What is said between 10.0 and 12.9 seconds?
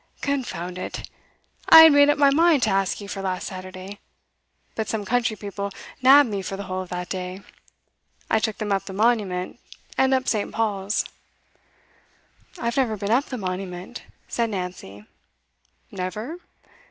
up St Paul's.' 'I've